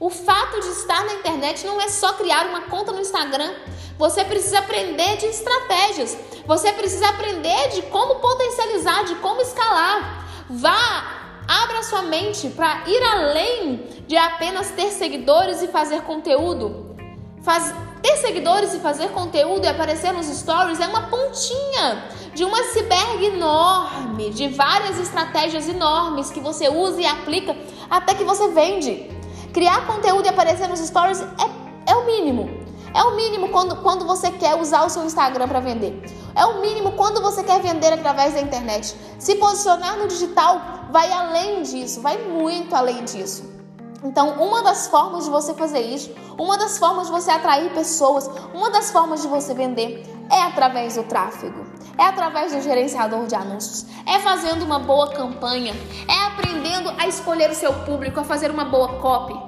O 0.00 0.10
fato 0.10 0.60
de 0.60 0.68
estar 0.68 1.04
na 1.06 1.14
internet 1.14 1.66
não 1.66 1.80
é 1.80 1.88
só 1.88 2.12
criar 2.12 2.46
uma 2.46 2.62
conta 2.62 2.92
no 2.92 3.00
Instagram. 3.00 3.52
Você 3.98 4.24
precisa 4.24 4.60
aprender 4.60 5.16
de 5.16 5.26
estratégias. 5.26 6.16
Você 6.46 6.72
precisa 6.72 7.08
aprender 7.08 7.70
de 7.70 7.82
como 7.82 8.16
potencializar, 8.16 9.04
de 9.06 9.16
como 9.16 9.40
escalar. 9.40 10.24
Vá, 10.48 11.42
abra 11.48 11.82
sua 11.82 12.02
mente 12.02 12.48
para 12.50 12.84
ir 12.86 13.02
além 13.02 13.88
de 14.06 14.16
apenas 14.16 14.70
ter 14.70 14.90
seguidores 14.92 15.62
e 15.62 15.68
fazer 15.68 16.02
conteúdo. 16.02 16.96
Faz, 17.42 17.74
ter 18.00 18.18
seguidores 18.18 18.74
e 18.74 18.78
fazer 18.78 19.08
conteúdo 19.08 19.64
e 19.64 19.68
aparecer 19.68 20.12
nos 20.12 20.26
stories 20.26 20.78
é 20.78 20.86
uma 20.86 21.08
pontinha 21.08 22.04
de 22.34 22.44
um 22.44 22.54
iceberg 22.54 23.26
enorme, 23.26 24.30
de 24.30 24.46
várias 24.46 24.96
estratégias 25.00 25.68
enormes 25.68 26.30
que 26.30 26.38
você 26.38 26.68
usa 26.68 27.00
e 27.00 27.06
aplica 27.06 27.56
até 27.90 28.14
que 28.14 28.22
você 28.22 28.46
vende. 28.48 29.17
Criar 29.52 29.86
conteúdo 29.86 30.26
e 30.26 30.28
aparecer 30.28 30.68
nos 30.68 30.80
stories 30.80 31.20
é, 31.20 31.92
é 31.92 31.94
o 31.94 32.06
mínimo. 32.06 32.48
É 32.94 33.02
o 33.02 33.16
mínimo 33.16 33.50
quando, 33.50 33.76
quando 33.76 34.06
você 34.06 34.30
quer 34.30 34.54
usar 34.54 34.84
o 34.84 34.88
seu 34.88 35.04
Instagram 35.04 35.46
para 35.46 35.60
vender. 35.60 36.02
É 36.34 36.44
o 36.46 36.60
mínimo 36.60 36.92
quando 36.92 37.20
você 37.20 37.42
quer 37.42 37.60
vender 37.60 37.92
através 37.92 38.34
da 38.34 38.40
internet. 38.40 38.96
Se 39.18 39.34
posicionar 39.36 39.98
no 39.98 40.08
digital 40.08 40.60
vai 40.90 41.10
além 41.12 41.62
disso, 41.62 42.00
vai 42.00 42.18
muito 42.18 42.74
além 42.74 43.04
disso. 43.04 43.58
Então, 44.02 44.30
uma 44.34 44.62
das 44.62 44.86
formas 44.86 45.24
de 45.24 45.30
você 45.30 45.52
fazer 45.54 45.80
isso, 45.80 46.14
uma 46.38 46.56
das 46.56 46.78
formas 46.78 47.06
de 47.06 47.12
você 47.12 47.30
atrair 47.32 47.70
pessoas, 47.72 48.30
uma 48.54 48.70
das 48.70 48.92
formas 48.92 49.22
de 49.22 49.28
você 49.28 49.52
vender 49.54 50.04
é 50.30 50.42
através 50.42 50.94
do 50.94 51.02
tráfego, 51.02 51.66
é 51.98 52.04
através 52.04 52.54
do 52.54 52.60
gerenciador 52.60 53.26
de 53.26 53.34
anúncios, 53.34 53.86
é 54.06 54.20
fazendo 54.20 54.64
uma 54.64 54.78
boa 54.78 55.08
campanha, 55.08 55.74
é 56.08 56.26
aprendendo 56.26 56.92
a 56.96 57.08
escolher 57.08 57.50
o 57.50 57.54
seu 57.54 57.72
público, 57.72 58.20
a 58.20 58.24
fazer 58.24 58.52
uma 58.52 58.64
boa 58.64 59.00
copy. 59.00 59.47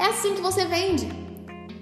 É 0.00 0.06
assim 0.06 0.34
que 0.34 0.40
você 0.40 0.64
vende. 0.64 1.06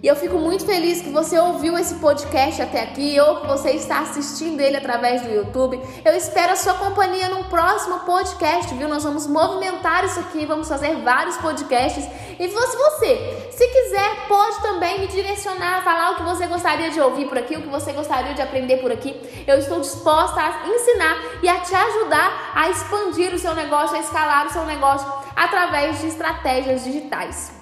E 0.02 0.06
eu 0.08 0.16
fico 0.16 0.38
muito 0.38 0.66
feliz 0.66 1.00
que 1.00 1.10
você 1.10 1.38
ouviu 1.38 1.78
esse 1.78 1.94
podcast 1.96 2.60
até 2.60 2.82
aqui 2.82 3.18
ou 3.20 3.40
que 3.40 3.46
você 3.46 3.70
está 3.70 4.00
assistindo 4.00 4.60
ele 4.60 4.76
através 4.76 5.22
do 5.22 5.28
YouTube. 5.28 5.80
Eu 6.04 6.16
espero 6.16 6.52
a 6.52 6.56
sua 6.56 6.74
companhia 6.74 7.28
num 7.28 7.44
próximo 7.44 8.00
podcast, 8.00 8.74
viu? 8.74 8.88
Nós 8.88 9.04
vamos 9.04 9.28
movimentar 9.28 10.04
isso 10.04 10.18
aqui, 10.18 10.46
vamos 10.46 10.68
fazer 10.68 10.96
vários 10.96 11.36
podcasts. 11.36 12.04
E 12.40 12.48
se 12.48 12.76
você, 12.76 13.50
se 13.52 13.66
quiser, 13.68 14.26
pode 14.26 14.62
também 14.62 15.00
me 15.00 15.06
direcionar, 15.06 15.84
falar 15.84 16.10
o 16.12 16.16
que 16.16 16.22
você 16.24 16.46
gostaria 16.48 16.90
de 16.90 17.00
ouvir 17.00 17.28
por 17.28 17.38
aqui, 17.38 17.56
o 17.56 17.62
que 17.62 17.68
você 17.68 17.92
gostaria 17.92 18.34
de 18.34 18.42
aprender 18.42 18.78
por 18.78 18.90
aqui. 18.90 19.14
Eu 19.46 19.58
estou 19.58 19.80
disposta 19.80 20.40
a 20.40 20.68
ensinar 20.68 21.18
e 21.40 21.48
a 21.48 21.60
te 21.60 21.74
ajudar 21.74 22.52
a 22.52 22.68
expandir 22.68 23.32
o 23.32 23.38
seu 23.38 23.54
negócio, 23.54 23.96
a 23.96 24.00
escalar 24.00 24.46
o 24.46 24.50
seu 24.50 24.64
negócio 24.64 25.08
através 25.36 26.00
de 26.00 26.08
estratégias 26.08 26.82
digitais. 26.82 27.57